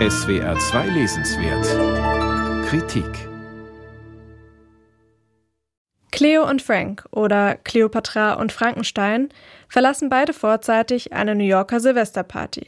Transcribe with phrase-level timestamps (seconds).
[0.00, 3.06] SWR 2 Lesenswert Kritik
[6.10, 9.28] Cleo und Frank oder Cleopatra und Frankenstein
[9.68, 12.66] verlassen beide vorzeitig eine New Yorker Silvesterparty.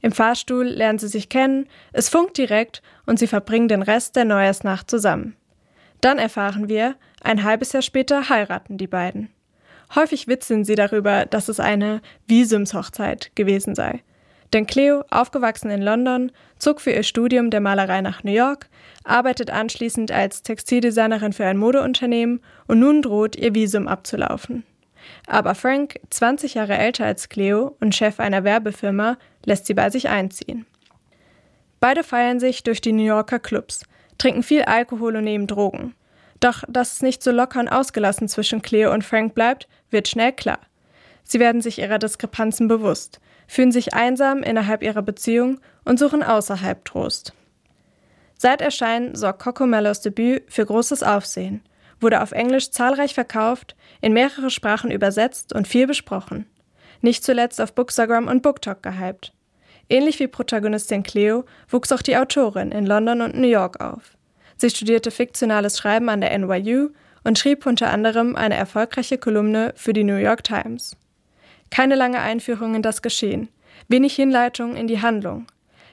[0.00, 4.24] Im Fahrstuhl lernen sie sich kennen, es funkt direkt und sie verbringen den Rest der
[4.24, 5.36] Neujahrsnacht zusammen.
[6.00, 9.28] Dann erfahren wir, ein halbes Jahr später heiraten die beiden.
[9.94, 14.02] Häufig witzeln sie darüber, dass es eine Visumshochzeit gewesen sei.
[14.52, 18.68] Denn Cleo, aufgewachsen in London, zog für ihr Studium der Malerei nach New York,
[19.02, 24.64] arbeitet anschließend als Textildesignerin für ein Modeunternehmen und nun droht ihr Visum abzulaufen.
[25.26, 30.08] Aber Frank, 20 Jahre älter als Cleo und Chef einer Werbefirma, lässt sie bei sich
[30.08, 30.66] einziehen.
[31.80, 33.84] Beide feiern sich durch die New Yorker Clubs,
[34.18, 35.94] trinken viel Alkohol und nehmen Drogen.
[36.38, 40.32] Doch dass es nicht so locker und ausgelassen zwischen Cleo und Frank bleibt, wird schnell
[40.32, 40.60] klar.
[41.24, 43.20] Sie werden sich ihrer Diskrepanzen bewusst–
[43.52, 47.34] fühlen sich einsam innerhalb ihrer Beziehung und suchen außerhalb Trost.
[48.38, 51.62] Seit Erscheinen sorgt Coco Mellos Debüt für großes Aufsehen,
[52.00, 56.46] wurde auf Englisch zahlreich verkauft, in mehrere Sprachen übersetzt und viel besprochen.
[57.02, 59.34] Nicht zuletzt auf Bookstagram und BookTok gehypt.
[59.90, 64.16] Ähnlich wie Protagonistin Cleo wuchs auch die Autorin in London und New York auf.
[64.56, 66.88] Sie studierte fiktionales Schreiben an der NYU
[67.22, 70.96] und schrieb unter anderem eine erfolgreiche Kolumne für die New York Times.
[71.72, 73.48] Keine lange Einführung in das Geschehen,
[73.88, 75.46] wenig Hinleitung in die Handlung.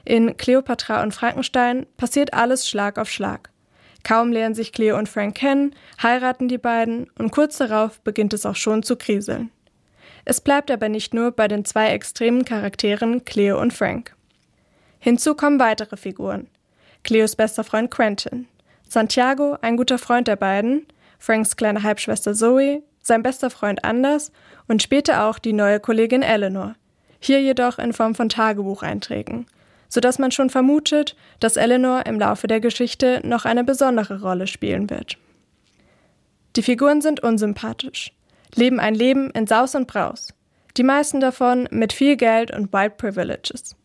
[0.04, 3.48] In Cleopatra und Frankenstein passiert alles Schlag auf Schlag.
[4.04, 8.44] Kaum lernen sich Cleo und Frank kennen, heiraten die beiden und kurz darauf beginnt es
[8.44, 9.50] auch schon zu kriseln.
[10.26, 14.14] Es bleibt aber nicht nur bei den zwei extremen Charakteren Cleo und Frank.
[14.98, 16.48] Hinzu kommen weitere Figuren.
[17.04, 18.48] Cleos bester Freund Quentin,
[18.86, 20.86] Santiago, ein guter Freund der beiden,
[21.18, 24.32] Franks kleine Halbschwester Zoe, sein bester Freund Anders
[24.68, 26.74] und später auch die neue Kollegin Eleanor,
[27.18, 29.46] hier jedoch in Form von Tagebucheinträgen,
[29.88, 34.90] sodass man schon vermutet, dass Eleanor im Laufe der Geschichte noch eine besondere Rolle spielen
[34.90, 35.18] wird.
[36.56, 38.12] Die Figuren sind unsympathisch,
[38.54, 40.34] leben ein Leben in Saus und Braus,
[40.76, 43.76] die meisten davon mit viel Geld und White Privileges.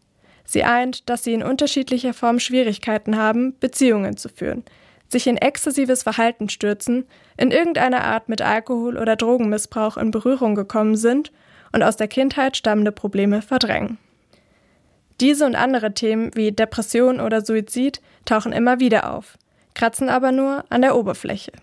[0.46, 4.64] Sie eint, dass sie in unterschiedlicher Form Schwierigkeiten haben, Beziehungen zu führen,
[5.10, 7.06] sich in exzessives Verhalten stürzen,
[7.38, 11.32] in irgendeiner Art mit Alkohol oder Drogenmissbrauch in Berührung gekommen sind
[11.72, 13.98] und aus der Kindheit stammende Probleme verdrängen.
[15.22, 19.38] Diese und andere Themen wie Depression oder Suizid tauchen immer wieder auf,
[19.74, 21.54] kratzen aber nur an der Oberfläche.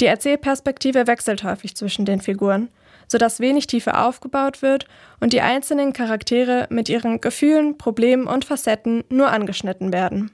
[0.00, 2.68] Die Erzählperspektive wechselt häufig zwischen den Figuren,
[3.08, 4.86] sodass wenig Tiefe aufgebaut wird
[5.20, 10.32] und die einzelnen Charaktere mit ihren Gefühlen, Problemen und Facetten nur angeschnitten werden.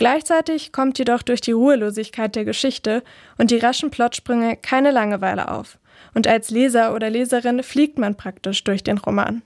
[0.00, 3.02] Gleichzeitig kommt jedoch durch die Ruhelosigkeit der Geschichte
[3.36, 5.78] und die raschen Plotsprünge keine Langeweile auf.
[6.14, 9.42] Und als Leser oder Leserin fliegt man praktisch durch den Roman.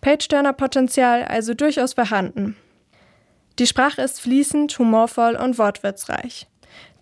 [0.00, 2.56] Page-Turner-Potenzial also durchaus vorhanden.
[3.58, 6.46] Die Sprache ist fließend, humorvoll und wortwitzreich.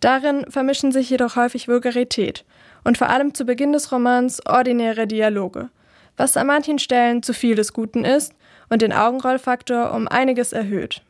[0.00, 2.46] Darin vermischen sich jedoch häufig Vulgarität
[2.84, 5.68] und vor allem zu Beginn des Romans ordinäre Dialoge,
[6.16, 8.32] was an manchen Stellen zu viel des Guten ist
[8.70, 11.02] und den Augenrollfaktor um einiges erhöht.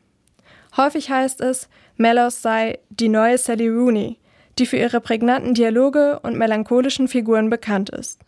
[0.77, 4.17] Häufig heißt es, Mellows sei die neue Sally Rooney,
[4.57, 8.19] die für ihre prägnanten Dialoge und melancholischen Figuren bekannt ist.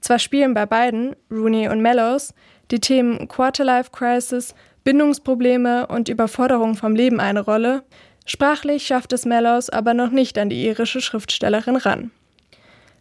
[0.00, 2.34] Zwar spielen bei beiden, Rooney und Mellows,
[2.70, 4.54] die Themen Quarterlife Crisis,
[4.84, 7.82] Bindungsprobleme und Überforderung vom Leben eine Rolle,
[8.24, 12.10] sprachlich schafft es Mellows aber noch nicht an die irische Schriftstellerin ran.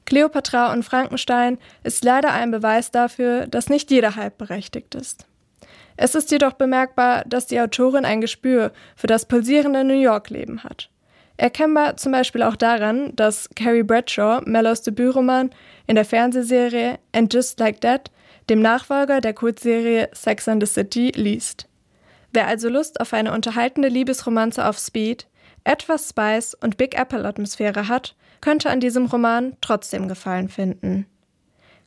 [0.05, 5.28] Cleopatra und Frankenstein ist leider ein Beweis dafür, dass nicht jeder Hype berechtigt ist.
[6.01, 10.89] Es ist jedoch bemerkbar, dass die Autorin ein Gespür für das pulsierende New York-Leben hat.
[11.35, 15.49] Erkennbar zum Beispiel auch daran, dass Carrie Bradshaw Mellows Debütroman
[15.87, 18.11] in der Fernsehserie And Just Like That,
[18.49, 21.67] dem Nachfolger der Kurzserie Sex and the City, liest.
[22.31, 25.27] Wer also Lust auf eine unterhaltende Liebesromanze auf Speed,
[25.65, 31.07] etwas Spice und Big Apple-Atmosphäre hat, könnte an diesem Roman trotzdem Gefallen finden.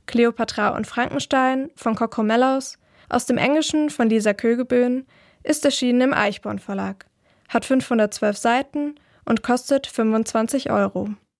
[0.04, 2.76] Cleopatra und Frankenstein von Coco Mellows
[3.12, 5.06] aus dem Englischen von Lisa Kögeböhn
[5.42, 7.06] ist erschienen im Eichborn Verlag,
[7.48, 8.94] hat 512 Seiten
[9.24, 11.10] und kostet 25 Euro.